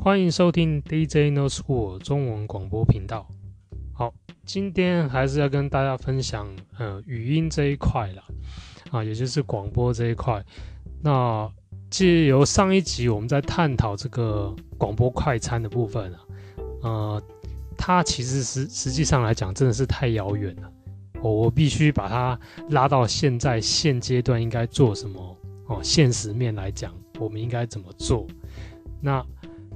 [0.00, 3.28] 欢迎收听 DJ No School 中文广播频道。
[3.92, 4.14] 好，
[4.46, 6.48] 今天还是要跟大家分享
[6.78, 8.22] 呃语音这一块啦，
[8.92, 10.42] 啊，也就是广播这一块。
[11.02, 11.50] 那
[11.90, 16.20] 借由上一集我们在探讨这个广播快餐的部分啊，
[16.82, 17.22] 呃，
[17.76, 20.72] 它其实实实际上来讲真的是太遥远了。
[21.20, 22.38] 我我必须把它
[22.70, 25.36] 拉到现在现阶段应该做什么
[25.66, 28.24] 哦，现实面来讲，我们应该怎么做？
[29.00, 29.24] 那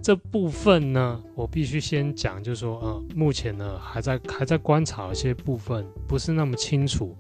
[0.02, 7.16] 这部分呢，我必须先讲，就是说，呃，目前呢还在还在观察一些部分不是那么清楚，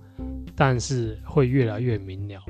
[0.56, 2.42] 但是会越来越明了，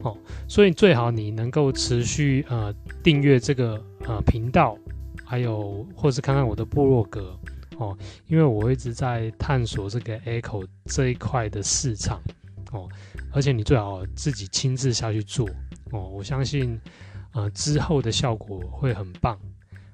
[0.00, 2.74] 哦，所以最好你能够持续呃
[3.04, 4.76] 订阅这个呃频道，
[5.24, 7.38] 还有或是看看我的部落格，
[7.76, 12.20] 哦，因为我一直在探索这个 Echo 这一块的市场，
[12.72, 12.88] 哦，
[13.32, 15.48] 而且你最好自己亲自下去做，
[15.92, 16.80] 哦，我相信
[17.32, 19.38] 呃之后的效果会很棒。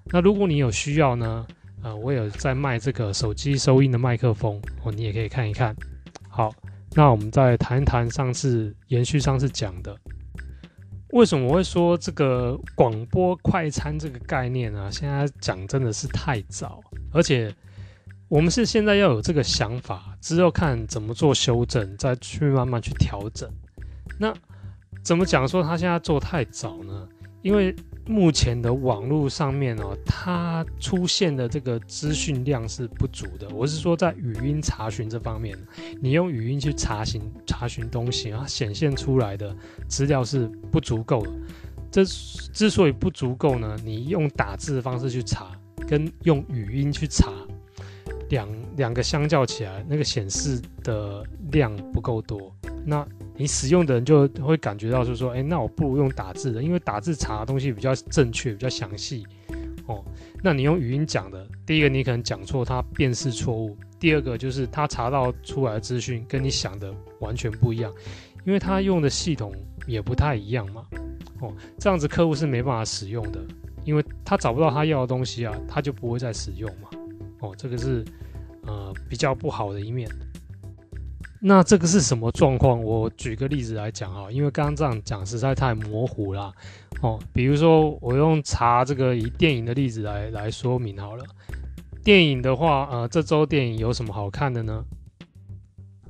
[0.07, 1.47] 那如果你有需要呢？
[1.83, 5.77] 呃，我有在卖这个手机收音的麦克风哦，你也可以看一看。
[6.31, 6.51] 好，
[6.95, 9.95] 那我们再谈一谈上次延续上次讲的，
[11.11, 14.91] 为什么我会说这个广播快餐这个概念呢？
[14.91, 16.81] 现在讲真的是太早，
[17.13, 17.55] 而且
[18.29, 23.47] 我们是现在要有这个想法，之后看怎么做修正，再去慢慢去调整。
[24.19, 24.33] 那
[25.03, 27.07] 怎么讲说他现在做太早呢？
[27.45, 33.47] 因为目前的网络上面哦，它出现的这个资讯量是不足的。
[33.51, 35.55] 我是说，在语音查询这方面，
[36.01, 39.55] 你用语音去查询查询东西，它显现出来的
[39.87, 41.31] 资料是不足够的。
[41.91, 45.51] 这之所以不足够呢，你用打字的方式去查，
[45.87, 47.31] 跟用语音去查，
[48.31, 52.51] 两两个相较起来，那个显示的量不够多。
[52.87, 59.27] 那你使用的人就会感觉到，就是说，哎，那我不如用打字的，因为打字查的东西比较正确，比较详细，
[59.87, 60.05] 哦。
[60.43, 67.93] 那你用语音讲的，第一个你可能讲错，它辨识错误；第二个就是它查到出来的资讯跟你想的完全不一样，
[68.45, 69.53] 因为它用的系统
[69.87, 70.87] 也不太一样嘛，
[71.41, 73.41] 哦，这样子客户是没办法使用的，
[73.85, 76.89] 因为他找不到他要的东西啊，他就不会再使用嘛，
[77.41, 78.05] 哦，这个是
[78.67, 80.09] 呃比较不好的一面。
[81.47, 82.83] 那这个是什么状况？
[82.83, 86.51] 我举个例子来讲哈，因为刚刚这样讲实在太模糊了
[87.03, 87.19] 哦。
[87.35, 91.25] 比如说，我用查这个以电影的例子来来说明好了。
[92.03, 94.83] 电影的话，呃，这周电影有什么好看的呢？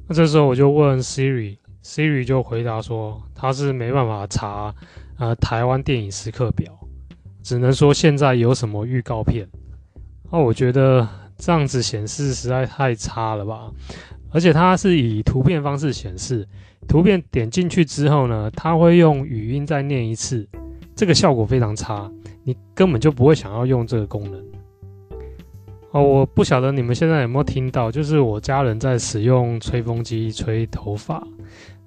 [0.07, 4.73] 那这时候我就问 Siri，Siri 就回答说，他是没办法查
[5.19, 6.73] 呃台湾电影时刻表，
[7.43, 9.49] 只能说现在有什么预告片。
[10.31, 13.69] 那我觉得这样子显示实在太差了吧。
[14.35, 16.45] 而且它是以图片方式显示，
[16.89, 20.45] 图片点进去之后呢，它会用语音再念一次，
[20.97, 22.11] 这个效果非常差，
[22.43, 24.45] 你根本就不会想要用这个功能。
[25.93, 31.25] 哦，我不晓得你们现在有没有听到，就是我家人在使用吹风机吹头发，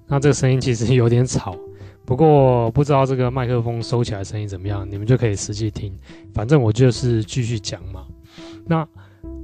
[0.08, 1.54] 那这个声音其实有点吵，
[2.06, 5.94] 不过不知道这个麦克风收起来声音怎么样，你们就可以实际听，
[6.34, 8.06] 反正我就是继续讲嘛。
[8.66, 8.88] 那。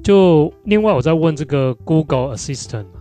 [0.04, 3.00] 就另外，我在问这个 Google Assistant 嘛，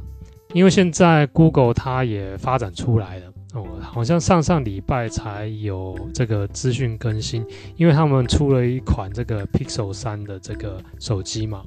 [0.54, 7.44] 因为现在 Google 它也发展出来了哦，好像上上礼拜才有这个资讯更新，
[7.76, 11.64] 因为他们出了一款这个 Pixel 三的这个手机嘛。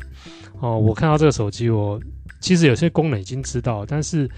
[0.62, 2.00] 哦，我看到这个手机，我
[2.40, 4.29] 其实有些功能已经知道，但是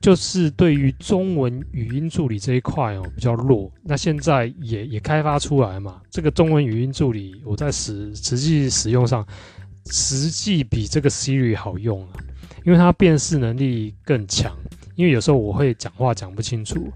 [0.00, 3.68] 就是对于中文语音助理这一块哦比较弱。
[3.82, 9.26] 那现在也也开发出来嘛，这个中文语音助理我在实实际使用上。
[9.90, 12.12] 实际比这个 Siri 好用啊，
[12.64, 14.56] 因为它辨识能力更强。
[14.94, 16.92] 因为有时候我会讲话讲不清楚，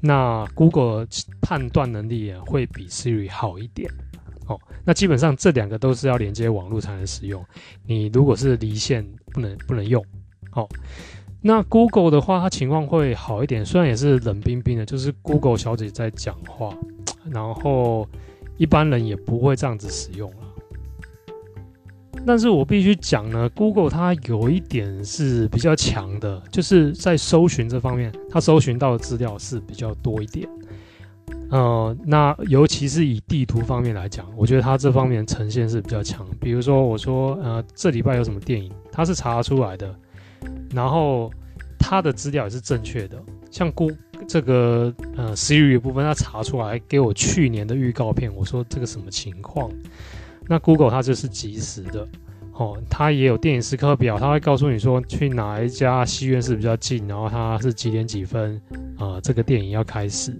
[0.00, 1.06] 那 Google
[1.40, 3.88] 判断能力也会比 Siri 好一点。
[4.46, 7.42] 哦，那基本上这两个都是要连接网络才能使用。
[7.86, 10.04] 你如果是离线，不能不能用。
[10.52, 10.68] 哦，
[11.40, 16.76] 那 Google 的话，它情况会好一点，虽然也是冷冰冰的，就是 Google 小姐在讲话，
[17.30, 18.06] 然后
[18.56, 20.30] 一般人也不会这样子使用。
[22.26, 30.48] 但是我必须讲呢，Google 它有一点是比较强的，就是在搜寻这方面，它搜寻到的资料是比较多一点。
[31.50, 36.26] 呃，那尤其是以地图方面来讲，我觉得它这方面呈现是比较强。
[36.40, 39.94] 比如说，我说呃这礼拜有什么电影，它是查出来的，
[40.72, 41.30] 然后
[41.78, 43.22] 它的资料也是正确的。
[43.50, 49.70] 像 Google 这个呃 Siri 部分，它查出来给我去年的预告片，我说这个什么情况？
[50.48, 52.06] 那 Google 它就是即时的，
[52.52, 58.60] 哦，它也有电影时刻表，它会告诉你说去哪一家戏院是比较近，然后它是几点几分，
[58.96, 60.38] 啊、呃，这个电影要开始。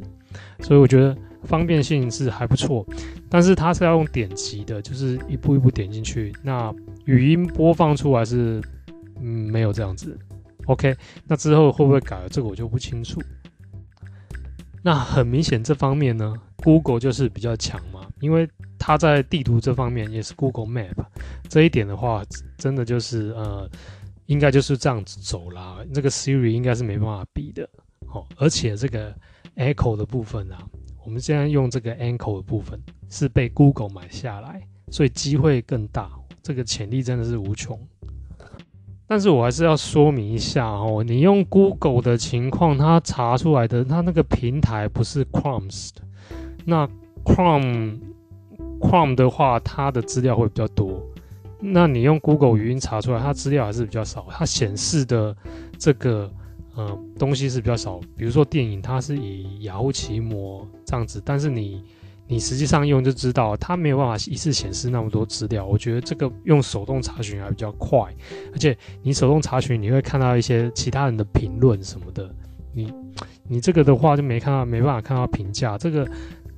[0.60, 2.86] 所以我觉得方便性是还不错，
[3.28, 6.34] 但是它是要用点击的，就是一步一步点进去。
[6.42, 6.74] 那
[7.04, 8.60] 语音播放出来是
[9.20, 10.18] 嗯没有这样子。
[10.66, 10.96] OK，
[11.26, 12.18] 那之后会不会改？
[12.30, 13.20] 这个我就不清楚。
[14.82, 17.80] 那很明显这方面呢，Google 就是比较强，
[18.24, 18.48] 因为
[18.78, 21.04] 它在地图这方面也是 Google Map
[21.48, 22.24] 这一点的话，
[22.56, 23.70] 真的就是呃，
[24.26, 25.78] 应该就是这样子走啦。
[25.94, 27.68] 那个 Siri 应该是没办法比的。
[28.08, 29.14] 哦，而且这个
[29.56, 30.58] Echo 的部分啊，
[31.04, 32.80] 我们现在用这个 Echo 的部分
[33.10, 36.10] 是被 Google 买下来，所以机会更大，
[36.42, 37.78] 这个潜力真的是无穷。
[39.06, 46.02] 但是我还是要说明一下哦，你用 Google 的情况，它查出来的它那个平台不是 Chrome 的，
[46.64, 46.88] 那
[47.24, 47.98] Chrome
[48.80, 51.02] Chrome 的话，它的资料会比较多。
[51.60, 55.36] 那你用 Google 语音查出来，它资料还是比较少，它显示的
[55.78, 56.30] 这个。
[56.76, 61.84] 呃，东西是比较少，比如说电影，它是以雅虎奇摩这样子，但是你
[62.26, 65.64] 你实际上用就知道，它没有办法一次显示那么多资料。
[65.64, 68.00] 我觉得这个用手动查询还比较快，
[68.52, 72.28] 而且你手动查询，你会看到一些其他人的评论什么的。
[72.72, 72.92] 你
[73.46, 75.78] 你这个的话就没看到，没办法看到评价。
[75.78, 76.04] 这个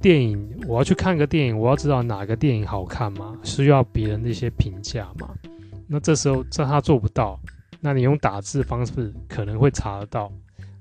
[0.07, 5.35] 电影我要去看个电影，我要知道哪个电影好看嘛，需要别人的一些评价嘛。
[5.89, 7.37] 那这时候这他做不到。
[7.81, 10.31] 那你用打字方式可能会查得到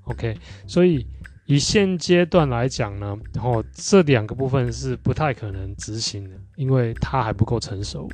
[0.04, 0.36] ，OK，
[0.68, 1.04] 所以
[1.44, 8.08] 以现阶段来讲呢，然后这两个部分是不太可能执行的，因为它还不够成熟。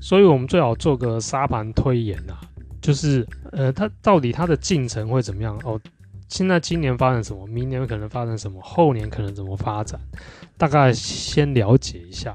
[0.00, 2.38] 所以我们最好做个沙盘推演啊，
[2.80, 5.60] 就是呃，它到底它的进程会怎么样？
[5.64, 5.80] 哦，
[6.30, 7.44] 现在今年发生什么？
[7.48, 8.60] 明年可能发生什么？
[8.62, 10.00] 后年可能怎么发展？
[10.56, 12.34] 大概先了解一下。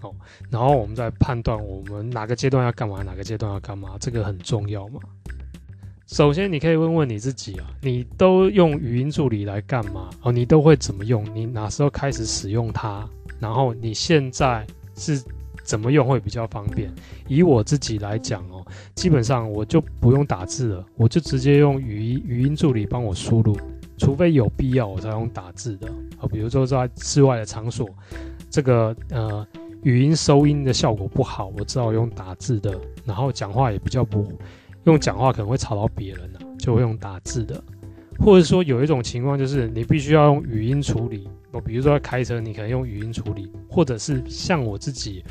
[0.00, 0.14] 哦，
[0.48, 5.00] 然后我们再判断我们哪个阶段要干嘛，哪个阶段要干嘛，这个很重要嘛。
[6.06, 10.08] 首先，你可以问问你自己啊，你都用语音助理来干嘛？
[10.22, 11.24] 哦，你都会怎么用？
[11.34, 13.08] 你哪时候开始使用它？
[13.40, 14.64] 然后你现在
[14.96, 15.20] 是
[15.62, 16.92] 怎么用会比较方便？
[17.28, 18.64] 以我自己来讲哦，
[18.94, 23.56] 基本上我就不用打字了，我就直接用语音语音助理帮我输入，
[23.98, 25.88] 除非有必要我才用打字的。
[26.18, 27.88] 啊，比如说在室外的场所，
[28.50, 29.46] 这个呃。
[29.84, 32.72] 语音收音的效果不好，我只好用打字的，
[33.04, 34.24] 然后讲话也比较不
[34.84, 37.60] 用讲话可能会吵到别人呢、啊，就会用打字的，
[38.20, 45.22] 或者说有一种情况就是你必须要用语音处理，我比如说开车，你可能用语音处理，或者是像我自己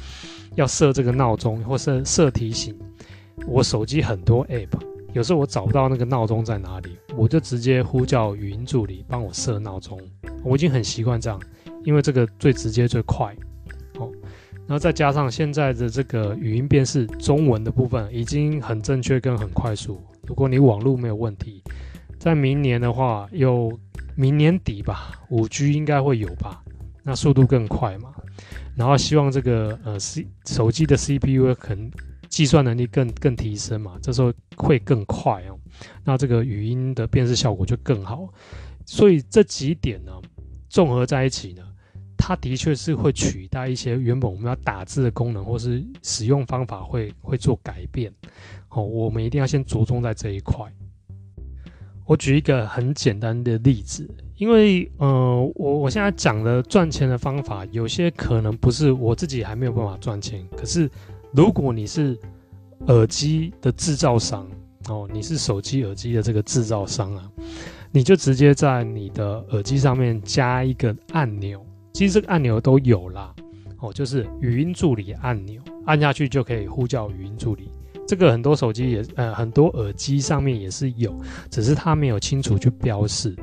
[0.55, 2.77] 要设这个闹钟或是设提醒，
[3.47, 4.69] 我手机很多 app，
[5.13, 9.99] 有时候我找不到那个闹钟在哪里，我就直接呼叫语音助理帮我设闹钟，
[10.43, 11.39] 我已经很习惯这样，
[11.83, 13.35] 因为这个最直接最快。
[14.67, 20.01] 然后再加上现在的这个语音辨识中文的部分已经很正确跟很快速。
[20.25, 21.61] 如果你网络没有问题，
[22.17, 23.77] 在明年的话，又
[24.21, 26.61] 明年底吧，五 G 应该会有吧？
[27.01, 28.13] 那速度更快嘛。
[28.75, 31.89] 然后希望这个呃 C 手机的 CPU 可能
[32.29, 35.57] 计算能力更更提升嘛，这时候会更快哦。
[36.03, 38.29] 那这个语音的辨识效果就更好。
[38.85, 40.11] 所以这几点呢，
[40.69, 41.63] 综合在一起呢。
[42.23, 48.13] 它的确是会取代一些原本我们要打字的功能，或是使用方法会会做改变。
[48.69, 50.71] 哦，我们一定要先着重在这一块。
[52.11, 54.05] 我举一个很简单的例子，
[54.35, 60.45] 因为呃，我我现在讲的赚钱的方法，有些可能不是我自己还没有办法赚钱。
[60.57, 60.91] 可是
[61.31, 62.19] 如果你是
[62.87, 64.45] 耳机的制造商
[64.89, 67.31] 哦，你是手机耳机的这个制造商啊，
[67.91, 71.65] 你就直接在你的耳机上面加一个按钮。
[71.93, 73.33] 其实这个按钮都有啦，
[73.79, 77.69] 哦，就是语音助理按钮，按下去就可以呼叫语音助理。
[78.11, 81.17] 这个很多手机也，呃，很多耳机上面也是有，
[81.49, 83.33] 只是它没有清楚去标示。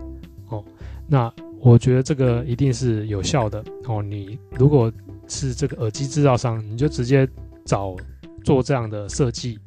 [0.50, 0.62] 哦，
[1.06, 3.64] 那我觉得这个一定是有效的。
[3.86, 4.92] 哦，你如果
[5.26, 7.26] 是这个耳机制造商，你就直接
[7.64, 7.96] 找
[8.44, 9.58] 做这样的设计。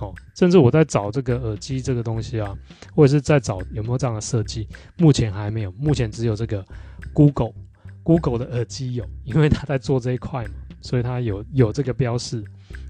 [0.00, 2.52] 哦，甚至我在找这个耳机这个东西啊，
[2.96, 6.66] 或者是在找有没有这样的设计，目前还没有，目前只有这个
[7.12, 7.52] Google。
[8.02, 12.42] Google 的耳机有，因为他在做这一块嘛，所以它有有这个标示。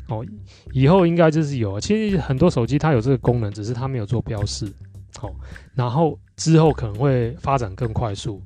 [0.09, 0.25] 哦，
[0.73, 1.79] 以后应该就是有。
[1.79, 4.73] 其实很多手机它有这个功能，只是它没有做标示。
[5.17, 5.35] 好，
[5.75, 8.43] 然后之后可能会发展更快速。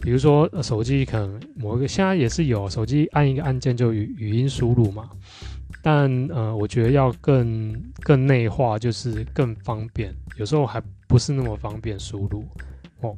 [0.00, 5.08] 比如说手机可能某一个现在也是有手机按一个按键就语语音输入嘛，
[5.82, 10.12] 但呃，我觉得要更更内化，就是更方便。
[10.38, 12.44] 有时候还不是那么方便输入
[13.00, 13.16] 哦，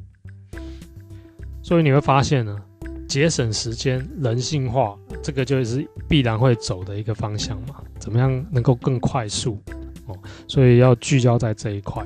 [1.63, 2.55] 所以你会发现呢。
[3.07, 7.75] 节省时间、人性化，这个就是必然会走的一个方向嘛。
[7.99, 9.59] 怎么样能够更快速？
[10.07, 10.15] 哦，
[10.47, 12.05] 所以要聚焦在这一块。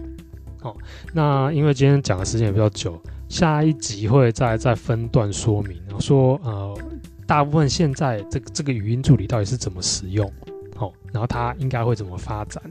[0.62, 0.76] 哦，
[1.14, 6.78] 那因为今天讲的时间也比较久，下一集会再再分段说明，说呃，
[7.26, 10.30] 大部分现在这个这个语音助理到底是怎么使用，
[10.76, 12.62] 好，然后它应该会怎么发展。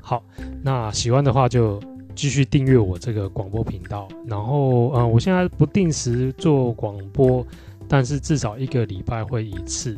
[0.00, 0.24] 好，
[0.62, 1.78] 那喜欢的话就
[2.16, 7.46] 继续订阅我这个广播频道，然后嗯，我现在不定时做广播，
[7.86, 9.96] 但是至少一个礼拜会一次。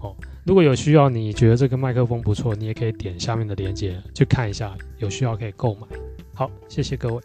[0.00, 5.86] 哦，如果有需要，你觉得这个麦克风不错，你也可以点下面的链接去看一下，有需要可以购买。
[6.32, 7.20] 好，谢谢各位。